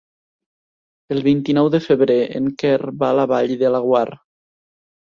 El 1.17 1.21
vint-i-nou 1.27 1.69
de 1.75 1.83
febrer 1.89 2.17
en 2.41 2.51
Quer 2.65 2.75
va 3.05 3.13
a 3.13 3.21
la 3.21 3.31
Vall 3.35 3.57
de 3.65 3.73
Laguar. 3.79 4.07